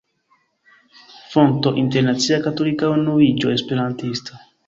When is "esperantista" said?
3.59-4.43